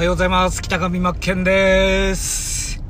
[0.00, 0.62] はようございます。
[0.62, 2.82] 北上真剣です。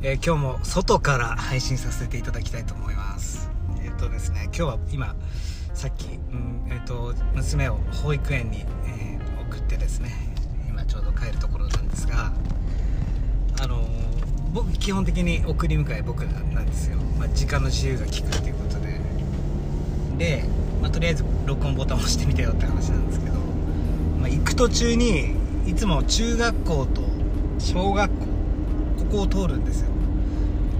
[0.00, 3.50] えー今日も外から配信させていただきたいと思います。
[3.84, 5.14] えっ、とですね、今日は今、
[5.74, 10.10] さっき、うん、えっ、と、娘を保育園に、え送ってですね、
[10.66, 12.32] 今ちょうど帰るところなんですが、
[13.60, 13.86] あの
[14.54, 16.96] 僕基本的に送り迎え僕なんですよ。
[17.18, 18.98] まあ、時間の自由が利くっていうことで。
[20.16, 20.44] で、
[20.80, 23.34] まあ、とりあえず録音ボタンを押してみてよって話なんですけど、
[24.18, 27.02] まあ、行く途中にいつも中学校と
[27.58, 28.26] 小学校
[28.98, 29.88] ここを通るんですよ。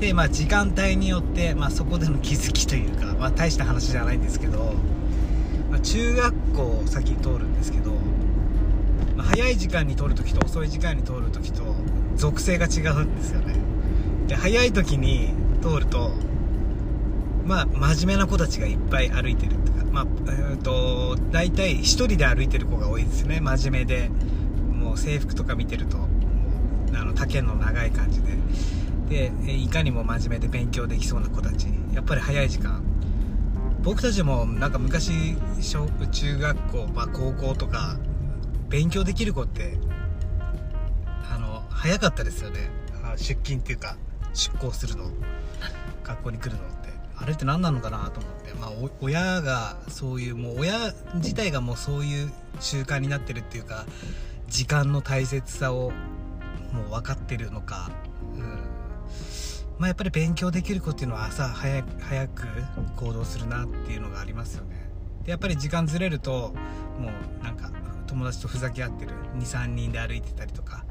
[0.00, 4.74] でまあ時間帯によって、まあ、そこでの気づきというか、まあ、大した話じゃないんですけど、
[5.70, 7.92] まあ、中学校を先通るんですけど、
[9.16, 11.62] まあ、早い時間に通る時と遅い時間に通る時と
[12.16, 13.54] 属性が違うんですよね。
[14.26, 15.30] で早い時に
[15.62, 16.10] 通ると
[17.46, 23.40] まあ真面目な子たちがいっぱい歩いてるとかまあえー、と大体一人で歩いてる子が多いですね。
[23.40, 24.10] 真面目で。
[24.96, 25.98] 制服とか見てると
[26.94, 28.34] あの丈の長い感じで。
[29.08, 31.66] でえいかにも真面目で勉強できそうな子たち。
[31.92, 32.82] やっぱり早い時間。
[33.82, 37.98] 僕たちもなんか昔小中学校、まあ、高校とか
[38.70, 39.76] 勉強できる子って
[41.30, 42.70] あの早かったですよね。
[43.16, 43.96] 出勤っていうか
[44.32, 45.10] 出校するの。
[46.02, 46.74] 学校に来るのって。
[47.16, 53.86] あれって何なのかなと思って、まあ、お親がそういうもう親自体がもうそういう習慣になってるっていうか
[54.54, 55.90] 時間の大切さを
[56.72, 57.90] もう分かってるのか、
[58.36, 58.42] うん。
[59.80, 62.46] まあ、やっぱり勉強できる子っていうのは朝早く早く
[62.94, 64.88] 行動するなっていうのがありますよね。
[65.24, 66.54] でやっぱり時間ずれると
[67.00, 67.68] もうなんか
[68.06, 70.84] 友達とふざけ合ってる23人で歩いてたりとか、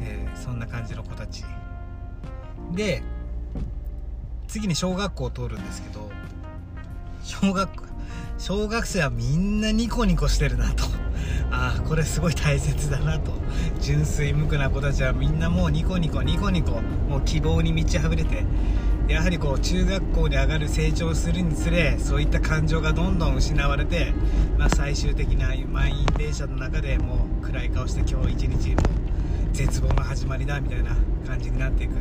[0.00, 1.44] えーそんな感じの子たち。
[2.72, 3.04] で
[4.48, 6.10] 次に小学校を通るんですけど
[7.22, 7.70] 小学
[8.38, 11.09] 小学生はみんなニコニコしてるなと。
[11.50, 13.32] ああこれすごい大切だなと。
[13.80, 18.44] 純粋無垢な子たちはみんなもうニコニコニコニコもう希望に満ち溢れて
[19.08, 24.12] やはりこう中学校に上がる成長するにつれそういった感情がどんどん失われて、
[24.56, 28.82] まあ、最終的な満員電車の中でもう暗い顔して今日一日も
[29.52, 31.94] 絶望の始まりだみたいな感じになっていく、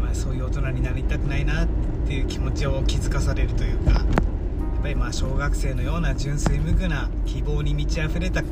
[0.00, 1.68] まあ、そういう大人になりたくないなっ
[2.06, 4.04] ていう気持ちを気づかされるというか
[4.82, 8.42] ぱりまあ小学生のような純粋無垢な希望に満ち溢れた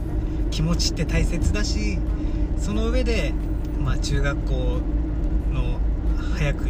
[0.50, 1.98] 気持ちって大切だし
[2.56, 3.32] その上で、
[3.80, 4.54] まあ、中学校
[5.52, 5.80] の
[6.38, 6.66] 早く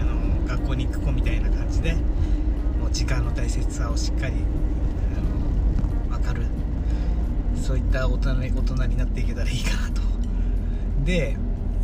[0.00, 1.92] あの学校に行く子みたいな感じで
[2.80, 4.34] もう時間の大切さをしっかり
[5.14, 6.46] あの分かる。
[7.56, 10.00] そういった大人大人になっていけたらいいかなと。
[11.04, 11.36] で、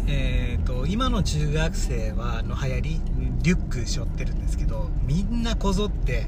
[0.06, 3.00] えー、と今の中学生はの流行り
[3.42, 6.26] リュック背負ってるんですけどみんなこぞって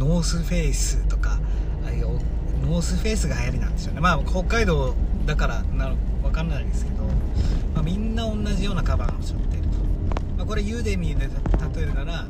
[0.00, 1.38] ノースフェイスとか
[1.84, 2.08] ああいう
[2.66, 4.00] ノースフェイスが流行りなんですよね。
[4.00, 4.94] まあ北海道
[5.26, 7.04] だからなの分かんないですけど、
[7.74, 9.76] まあ、みんな同じようなカバンを背負っていると、
[10.38, 11.26] まあ、これ Udemy で
[11.76, 12.24] 例えるなら、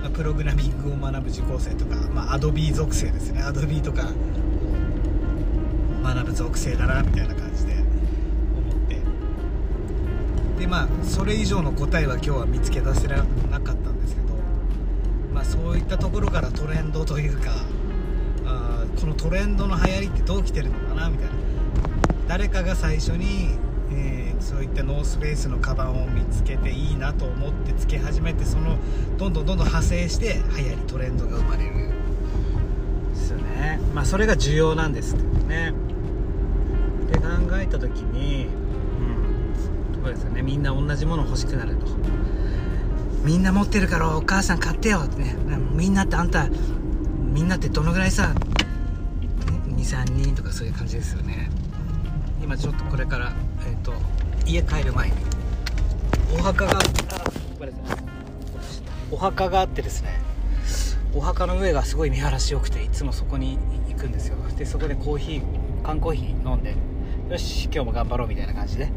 [0.00, 3.42] まあプログラミングを学ぶ受講生とか、まあ、 Adobe 属性ですね。
[3.42, 4.10] Adobe とか
[6.02, 7.88] 学ぶ属性だなみたいな感じで思っ
[8.88, 9.00] て。
[10.60, 13.16] でまあそれ以上の答えは今日は見つけ出せな
[13.60, 13.83] かった、
[15.44, 17.52] そういったところからトレンドというか
[18.46, 21.32] あこのトレンドの流行りってどう来てるのかなみたいな。
[22.26, 23.50] 誰かが最初に、
[23.92, 28.76] えーそういったノースフェイスのカバンを見つけていいなと思ってつけ始めてその
[29.16, 31.88] どんどんどんどん派生して流行りトレンドが生まれる
[33.10, 33.80] ですよね。
[33.94, 35.72] まあそれが重要なんですけどね。
[37.08, 40.42] って考えた時にうんそうですよね。
[40.42, 41.86] みんな同じもの欲しくなると。
[43.24, 45.34] みんな持ってるからお母さん買ってよってね。
[45.72, 46.48] みんなってあんた
[47.32, 48.34] みんなってどのぐらいさ
[49.66, 51.50] 23人とかそういう感じですよね。
[52.42, 53.32] 今ちょっとこれから、
[53.66, 53.94] えー、と
[54.46, 55.14] 家帰る前に
[56.38, 56.82] お墓があ
[59.10, 60.20] お墓があってですね
[61.14, 63.58] お墓の上がすごい見晴らし良くていつもそこに
[63.88, 64.36] 行くんですよ。
[64.58, 65.42] でそこでコーヒー
[65.82, 66.76] 缶コーヒー飲んで
[67.30, 68.92] よし今日も頑張ろうみたいな感じで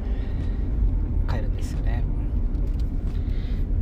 [1.30, 2.04] 帰るんですよね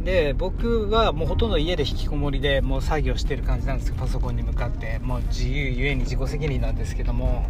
[0.05, 4.99] で僕はもうほとんど家で引きこもりでもう作業してる感じなんですけどパソコンに向かって。
[4.99, 7.47] もう自由ゆえに自己責任なんですけども。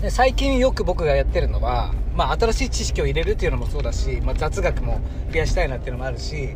[0.00, 5.00] で最近よく僕がやってるのは、まあ、新しい知識を入れるっていうのもそうだし、まあ、雑学も
[5.30, 6.50] 増やしたいなっていうのもあるし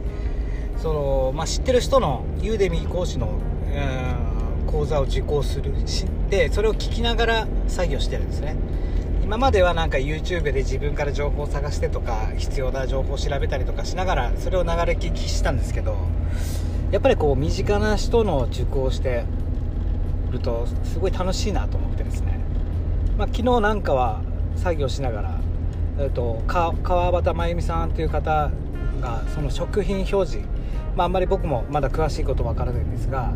[0.78, 4.36] その、まあ、知ってる人のユーデミー講師の、うん
[4.66, 8.56] 講座を受講するしでそれを聞きながら作業してるんですね。
[9.26, 15.96] 今まではなんか YouTube で自分から情報を探してとか必要な情報を調べたりとかしながらそれを流れ聞きしたんですけど
[16.92, 19.24] やっぱりこう身近な人の受講して
[20.30, 22.38] るとすごい楽しいなと思ってですね、
[23.18, 24.22] まあ、昨日なんかは
[24.54, 25.40] 作業しながら、
[25.98, 26.72] えっと、川
[27.10, 28.52] 端真由美さんという方
[29.00, 30.38] がその食品表示、
[30.94, 33.32] まあ、あんまり僕もまだ詳しいことわからないんですが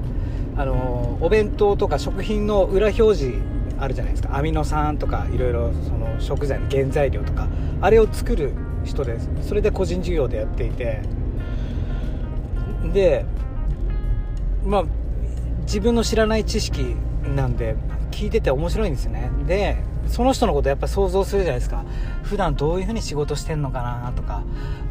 [0.56, 4.37] あのお弁当とか食品の裏表示あるじゃないですか。
[4.37, 7.49] アミノ酸とかいろいろその食材の原材料とか。
[7.81, 8.53] あれを作る
[8.85, 9.29] 人です。
[9.43, 11.03] それで個人事業でやっていて。
[12.93, 13.25] で
[14.65, 14.85] まあ
[15.62, 16.97] 自分の知らない知識
[17.37, 17.77] なんで
[18.11, 19.31] 聞いてて面白いんですよね。
[19.47, 19.77] で
[20.09, 21.85] その人のことやっぱ想像するじゃないですか。
[22.23, 24.43] 普段どういう風に仕事してんのかなとか。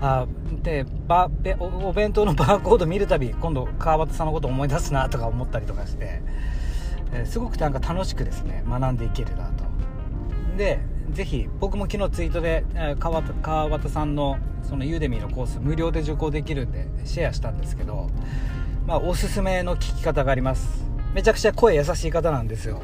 [0.01, 0.25] あ
[0.63, 6.21] でばお弁当のバーコード見るたび今度川端さんのこと思い出すなとか思ったりとかして、
[7.13, 9.63] え、すごくなんか楽しくですね学んでいけるなと。
[10.57, 10.79] で
[11.11, 12.63] ぜひ僕も昨日ツイートで、
[12.99, 18.09] 川川端さんのそのユーデミーのコース無料で受講できるんでシェアしたんですけど
[18.85, 20.85] まあおすすめの聞き方があります。
[21.13, 22.81] めちゃくちゃ声優しい方なんですよ。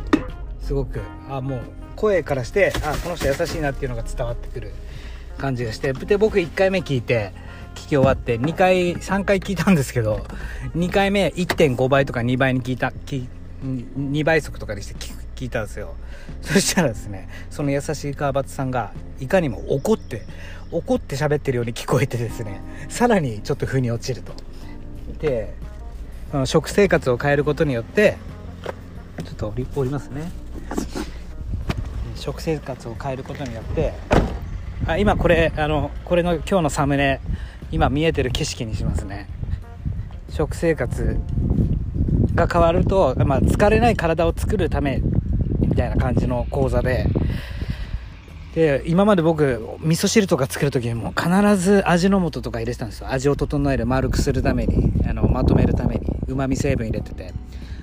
[0.59, 1.01] すごく。
[1.29, 1.59] あもう
[1.95, 4.71] 声からしてあこの人優しいなっていうのが伝わってくる
[5.37, 5.93] 感じがして。
[5.93, 7.31] で僕1回目聞いて
[7.75, 10.25] 聞き終わって2回3回聞いたんですけど
[10.75, 13.27] 2回目1.5倍とか2倍に聞いた聞
[13.65, 14.95] 2倍速とかにして
[15.35, 15.95] 聞いたんですよ。
[16.41, 20.23] そしたらですねその優しい川端さんがいかにも怒って
[20.71, 24.33] 怒って喋ってるように聞こえてですねさらにちょっと腑に落ちると。
[25.19, 25.53] で
[26.45, 28.17] 食生活を変えることによって
[29.23, 30.31] ちょっと折りますね。
[32.15, 33.93] 食生活を変えることによって
[34.87, 37.21] あ今これあのこれの今日のサムネ
[37.71, 39.29] 今見えてる景色にしますね。
[40.29, 41.17] 食生活
[42.33, 45.01] が変わると、まあ、疲れない体を作るため
[45.59, 47.07] みたいな感じの講座で。
[48.55, 53.11] で今まで僕味噌汁とか作る時にも必ず味の素とか入れてたんですよ。
[53.11, 57.33] 味を整える丸くするためにあのまとめるためにうまみ成分入れてて。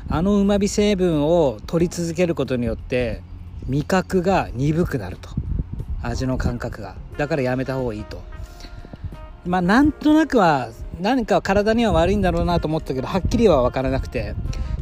[0.09, 3.23] あのうまみ成分を取り続けることによって
[3.67, 5.31] 味覚が鈍くなると。
[6.03, 6.97] 味の感覚が。
[7.17, 8.32] だからやめた方がいいと。
[9.47, 14.35] まあなんとなくは何か体には悪いんだろうなと思ったけどはっきりは分からなくて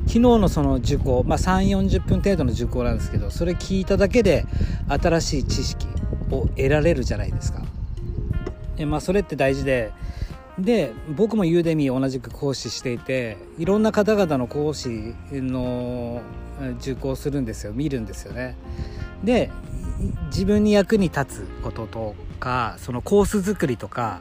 [0.06, 4.44] 昨日のその受講、まあ、3 4 0分程度の受講なんですけどそれ聞いただけで
[4.88, 5.86] 新しい知識
[6.30, 7.62] を得られるじゃないですか。
[8.76, 9.92] で、まあ、それって大事で
[10.58, 16.20] で僕もユーデミー同じく講師していていろんな方々の講師の
[16.78, 17.72] 受講するんですよ。
[17.72, 18.56] 見るんですよね。
[19.24, 19.50] で
[20.26, 24.20] 自分に役に立つこととかそのコース作りとか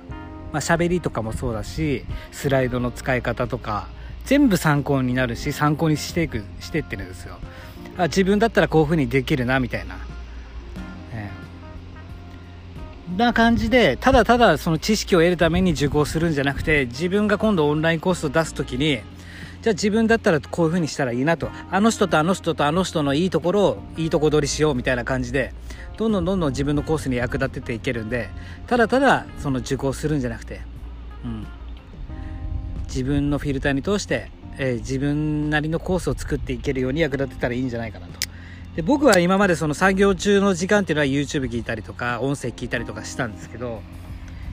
[0.51, 3.88] まあ、喋りとかもそうだしスライドの使い方とか
[4.25, 7.38] 全部参考になるし参考にしていくしてってるんですよ。
[7.98, 9.98] あ自分だったらこういう風にできるなみたいな。
[13.18, 19.01] な感じでただただその知識を得るために受講するんじゃなくて自分が今度オンラインコースを出す時に
[19.61, 21.50] じゃあ自分だったらこういう風にしたらいいなと。
[21.69, 25.53] あの人とあの人とあの人のいいところをいいとこ取りしようみたいな感じで
[25.97, 28.29] どんどんどんどん自分のコースに役立てていけるんで
[28.67, 30.61] ただただその受講するんじゃなくて、
[31.25, 31.47] うん、
[32.85, 38.13] 自分のフィルターに通して、えー、自分なりのコースを作っていけるように役立てたらいいんじゃないかなと。
[38.75, 43.81] で僕は今までその作業中の時間っていうのは YouTube 聞いたりとか音声聞いたりとかしたんですけど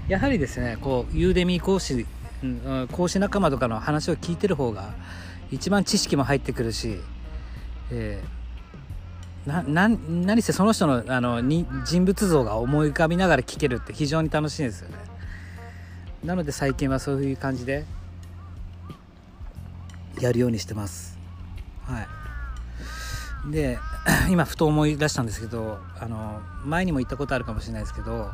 [0.08, 2.06] やはりですねこうユーデミー講師、
[2.42, 4.90] うん、講師仲間とかの話を聞いてる方が
[5.50, 6.98] 一番知識も入ってくるし、
[7.90, 14.96] えー、なな何せその人のあのに人物像が思い浮かびながら聞けるって非常に楽しいですよね。
[16.24, 17.84] なので最近はそういう感じで
[20.20, 21.18] やるようにしてます。
[21.84, 23.52] はい。
[23.52, 23.78] で
[24.28, 28.30] 今ふと思い出したんですけどあの前にも言ったことあるかもしれないですけど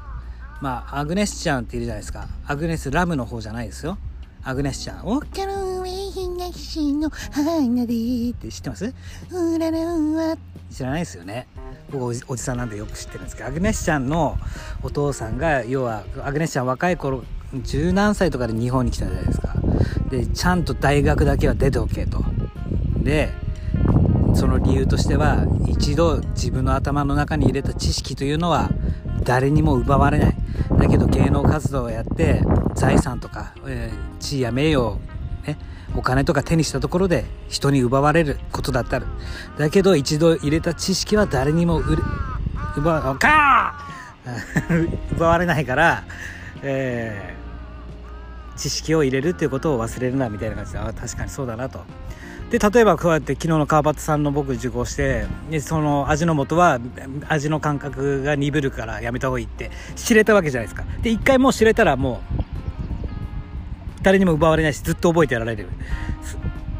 [0.62, 2.28] まあアグネスちゃんっているじゃないですか。
[2.46, 3.98] アグネスラムの方じゃないですよ。
[4.44, 8.94] アグネスちゃん「おっかの上東の花で」って知ってます
[9.30, 10.36] うららは
[10.70, 11.48] 知らないですよね。
[11.90, 14.38] 僕おじおじさんなんでよく知ってるんですけどアグネスちゃんの
[14.84, 17.24] お父さんが要はアグネスちゃん若い頃
[17.64, 19.54] 十何歳とかで日本に来たじゃないですか。
[20.10, 22.24] でちゃんと大学だけは出ておけと。
[22.98, 23.32] で
[24.34, 28.70] その理由としては一度自分の頭の中に入れた知識というのは
[29.24, 30.36] 誰にも奪われない。
[30.78, 32.42] だけど芸能活動をやって
[32.74, 34.98] 財産とか、えー、地位や名誉
[35.46, 35.58] ね、
[35.96, 39.06] お金とか手にしたところで人に奪われることだったら
[39.58, 41.82] だけど一度入れた知識は誰にも
[42.76, 43.74] 奪わか
[45.16, 46.04] 奪われないから、
[46.62, 51.84] えー、知識を入れるっていうことを忘れるなみたいな感じであ確かにそうだなと。
[52.52, 56.78] で例えばこうやって昨日の川端さんの僕受講してでその味の素は
[57.26, 60.84] 味の感覚が鈍るからやめた方がいいって知れたわけじゃないですか。
[61.00, 62.42] で一回もう知れたらもう
[64.02, 65.66] 誰にも奪われないしずっと覚えてやられる。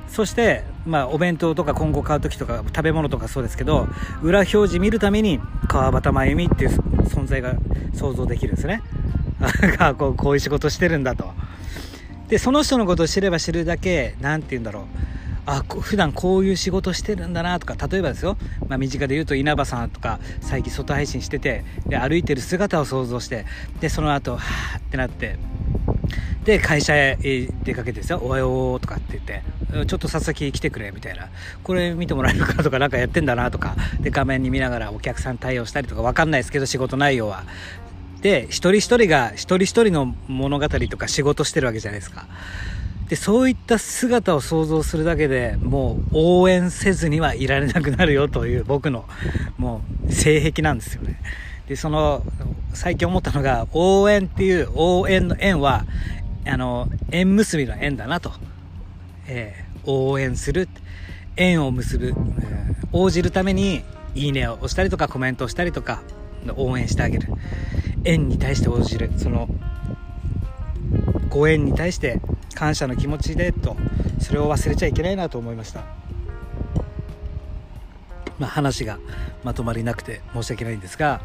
[0.08, 3.88] そして、まあ、お弁当とか今後買う時とか食べ物とかそうですけど
[4.22, 6.70] 裏表示見るために川端真由美っていう
[7.04, 7.54] 存在が
[7.94, 8.82] 想像できるんですね。
[9.96, 11.32] こうこういう仕事してるんだと。
[12.28, 15.11] でその人のことを知れば知るだけ何て言うんだろう。
[15.44, 18.36] あ普段こういう仕事してるんだなとか例えばですよ、
[18.68, 23.44] まあ、身近で言うと稲葉さんとか最近外配信しててで歩いてる姿を想像して
[23.80, 24.38] でその後は
[24.74, 25.38] あってなって
[26.44, 27.16] で会社へ
[27.62, 29.42] 出かけてですよ「おはよう」とかって言って
[29.86, 31.28] 「ちょっと佐々木来てくれ」みたいな。
[31.62, 37.44] これ見てもらえるかとか何かやってんだなとかで画面に見ながらお客さん対応したりとか分かんないですけど仕事内容は。
[38.20, 42.26] で一人一人が一人一人の物語とか仕事してるわけじゃないですか。
[43.08, 49.04] でそういった姿を想像するだけでもう応援せずにはいられなくなるよという僕の
[49.58, 51.20] もう性癖なんですよね。
[51.68, 52.22] でその
[52.72, 55.84] 最近思ったのが応援っていう応援の縁は
[56.46, 58.32] あの縁結びの縁だなと、
[59.26, 60.68] えー、応援する
[61.36, 66.02] 縁を結ぶ、えー、応じるためにいいねを押したりとかコメントをしたりとか
[66.56, 67.28] 応援してあげる。
[68.04, 69.12] 縁に対して応じる。
[69.16, 69.48] その
[71.28, 72.20] ご縁に対して
[72.54, 73.76] 感謝の気持ちでと
[74.20, 75.80] それを忘れちゃいけないなと思いました、
[78.38, 78.98] まあ、話が
[79.44, 81.20] まとまりなくて申し訳ないんですが、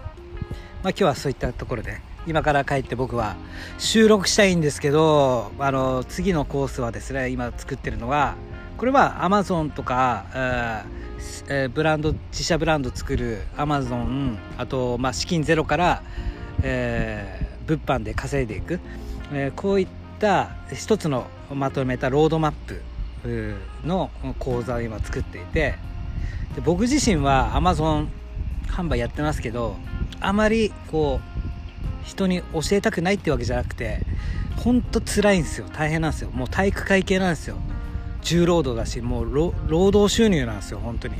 [0.84, 3.38] まあ、今日はそういったところで今から帰って僕は
[3.78, 8.36] 収録したいんですけどあの次のコースはですね今作ってるのは
[8.78, 10.26] これは Amazon とか、
[11.48, 16.04] えー、ブランド自社ブランド作る Amazon あと、まあ、資金ゼロから、
[16.62, 18.80] えー、物販で稼いでいく、
[19.34, 19.88] えー、こういっ
[20.20, 22.82] た一つのまとめたロードマップ
[23.86, 24.10] の
[24.40, 25.76] 講座を今作っていて
[26.56, 28.08] で僕自身は Amazon
[28.68, 29.76] 販売やってますけど
[30.20, 34.02] あまりこう人に教えたくないってわけじゃなくて
[34.58, 35.68] ほんと辛いんですよ。
[35.72, 36.32] 大変なんですよ。
[36.32, 37.58] もう体育会系なんですよ。
[38.22, 41.16] 重労働だしもう労働収入なんですよ本当に。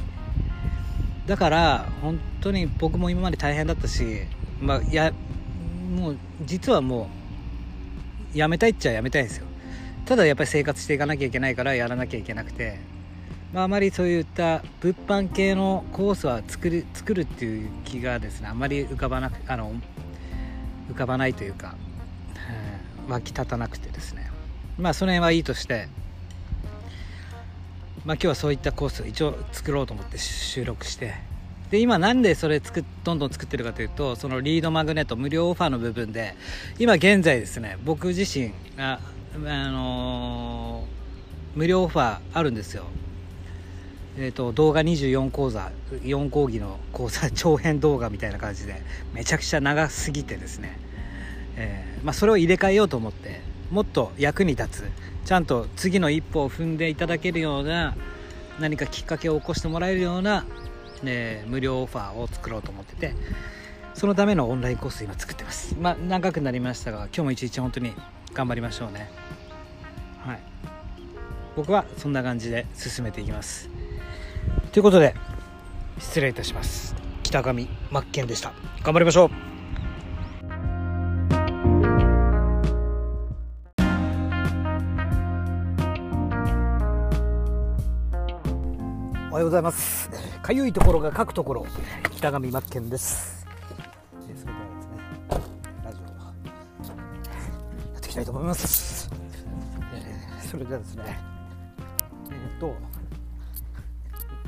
[1.26, 4.22] だから本当に僕も今まで大変だったし
[4.60, 5.14] まあや
[5.96, 7.06] もう実はもう
[8.38, 9.46] やめたいっちゃやめたいんですよ。
[10.06, 12.80] ただやっぱり生活していかなきゃいけないからやらなきゃいけなくて。
[13.54, 19.74] まあ、あまりそういった物販系のコースは作る作るっていう気がですねあんまり浮かばなくあの
[20.92, 21.76] 浮かばないというか、
[22.36, 24.30] えー、湧き立たなくてですね。
[24.78, 25.88] まあその辺はいいとして。
[28.06, 31.27] まあ今日はそういったコースを一応作ろうと思って収録して。
[31.72, 36.36] で今なんでそれ作どんどん作ってるかというとそのリードマグネット無料オファーの部分で
[36.80, 39.00] 今現在ですね僕自身が
[39.34, 42.86] あのー、無料オファーあるんですよ。
[44.20, 48.82] えーと、動画24講座4講義の講座 長編動画みたいな感じで
[49.14, 50.80] めちゃくちゃ長すぎてですね、
[51.56, 54.84] えー、まあ、それを入れ替えようと思ってもっと役に立つ
[55.26, 57.96] ちゃんと次の一歩を踏んでいただけるような
[58.60, 60.46] 何かきっかけを起こしてもらえるような、
[61.04, 63.14] ね、無料オファーを作ろうと思ってて
[63.94, 65.76] そのためのオンラインコース今作ってます。
[65.80, 67.94] まあ長くなりましたが今日も一日本当に
[68.34, 69.10] 頑張りましょうね。
[70.20, 70.40] はい。
[71.56, 73.70] 僕はそんな感じで進めていきます。
[74.72, 75.16] ということで
[75.98, 76.96] 失礼いたします。
[77.24, 78.54] 北上真剣でした。
[78.84, 79.58] 頑張りましょう。
[89.32, 90.10] おはようございます
[90.48, 91.66] かゆいところが書くところ。
[92.16, 93.46] 北上真剣です。
[94.24, 94.98] それではですね
[95.84, 99.12] ラジオやっていきたいと思います、
[99.94, 101.20] えー、それではですね
[102.30, 102.74] えー、っと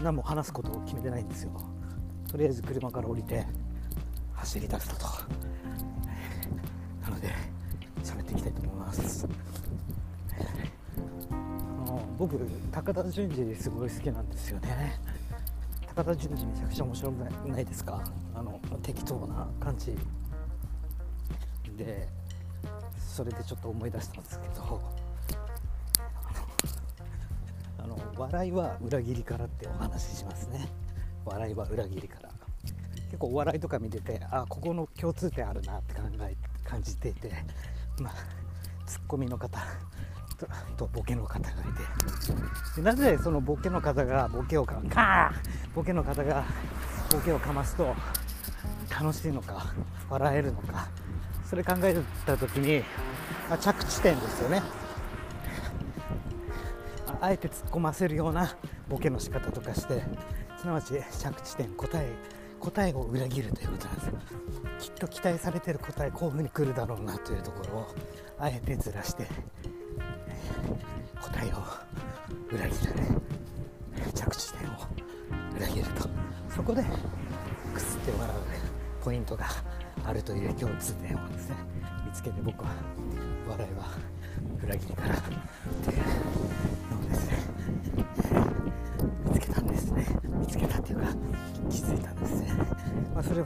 [0.01, 1.51] 何も話すことを決めてないんですよ。
[2.31, 3.45] とりあえず車から降りて
[4.35, 5.05] 走り出すと。
[7.03, 7.27] なので
[8.05, 9.27] 喋っていきたいと思います。
[12.17, 12.39] 僕
[12.71, 15.08] 高田純次すごい好きなんですよね。
[15.99, 17.15] 高田純次めちゃくちゃ面白く
[17.49, 18.01] ないですか？
[18.33, 19.97] あの適当な感じ。
[21.75, 22.07] で
[22.97, 24.81] それでちょっと思い出したんですけど。
[27.79, 30.69] あの笑いは裏切りからってお話ししますね。
[31.25, 32.29] 笑いは裏切りから。
[33.07, 37.29] 結構お笑いとか見ててあここの共通点あるなって考え感じていて。
[37.99, 38.13] まあ
[38.85, 39.59] ツッコミの方
[40.77, 42.75] と ボケの方がいて。
[42.75, 46.43] でなぜそのボケの方がボケをか カーボケの方が
[47.11, 47.95] ボケをかますと
[48.89, 49.67] 楽しいのか
[50.09, 50.87] 笑えるのか。
[51.49, 52.83] それ考えた時に、
[53.49, 54.61] まあ、着地点ですよね。
[57.21, 58.55] あえて突っ込ませるような
[58.87, 60.03] ボケの仕方とかして
[60.57, 62.07] すなわち着地点答え
[62.59, 64.11] 答えを裏切るということなんです。
[64.79, 67.95] きっと期待されてる答えこういう風に来るだろうなというところを
[68.39, 69.27] あえてずらして
[72.51, 72.93] 裏切る
[74.13, 74.73] 着地点を
[75.55, 76.09] 裏切ると
[76.55, 76.83] そこで
[77.73, 79.45] くすって笑うポイントが
[80.05, 81.55] あるという共通点をですね
[82.05, 82.71] 見つけて僕は
[83.47, 83.85] 笑いは
[84.63, 85.97] 裏切りからっていう
[86.91, 87.37] のをですね
[89.25, 90.05] 見つけたんですね。
[90.39, 91.07] 見つけたっていうか
[91.69, 92.53] 気づいたんですね、
[93.13, 93.45] まあ、それを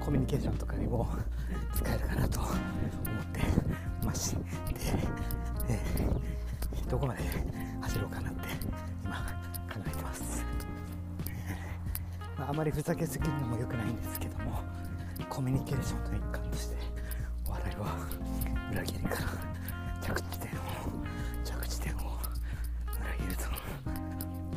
[0.00, 1.08] コミュニケーションとかにも
[1.74, 2.54] 使えるかなと思っ
[3.32, 3.40] て
[4.04, 4.40] ましで、
[5.68, 7.22] えー、どこまで
[7.88, 8.40] 走ろうかなって
[9.02, 10.44] 今考えてます、
[12.36, 14.60] まあ、あまりふざけすぎるのも良くないんですけども
[15.30, 16.76] コミュニケーションの一環として
[17.46, 17.96] お笑いは
[18.72, 19.16] 裏切りから
[20.02, 20.52] 着地点を
[21.44, 23.44] 着地点を裏切ると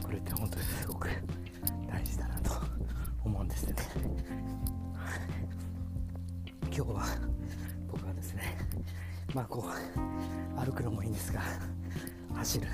[0.06, 1.08] これって本当にすごく
[1.90, 2.52] 大事だなと
[3.24, 3.76] 思うんですね。
[6.64, 7.06] 今日は
[7.90, 8.58] 僕はですね
[9.34, 11.42] まあこう歩くのもいいんですが
[12.36, 12.68] 走る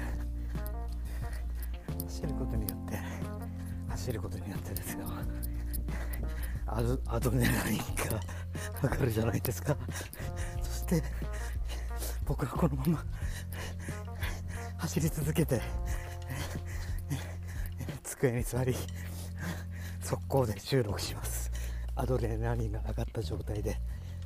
[2.17, 2.99] 走ることによって
[3.89, 5.07] 走ることによってですよ。
[6.65, 7.83] アドアドネラリンが
[8.81, 9.77] 上がるじゃないですか。
[10.63, 11.03] そして
[12.25, 13.05] 僕はこのまま
[14.77, 15.61] 走り続けて
[18.03, 18.75] 机に座り
[20.01, 21.51] 速攻で収録します。
[21.95, 23.79] アドレナリンが上がった状態で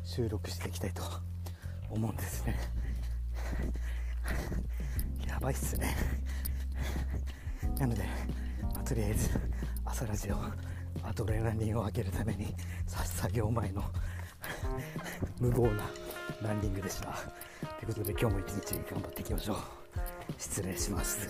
[0.05, 1.03] 収録していきたいと
[1.89, 2.57] 思うんですね。
[5.27, 6.30] やばいっすね。
[7.81, 8.03] なので、
[8.75, 9.31] まあ、とりあえず
[9.83, 10.35] 朝ラジオ
[11.03, 12.53] アドレナリンを上げるために
[12.85, 13.83] 作業前の
[15.39, 15.89] 無謀な
[16.43, 17.07] ランニングでした。
[17.07, 19.57] ということで今日も一日頑張っていきましょう。
[20.37, 21.27] 失礼します。